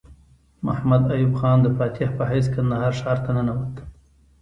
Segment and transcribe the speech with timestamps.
[0.65, 3.75] محمد ایوب خان د فاتح په حیث کندهار ښار ته ننوت.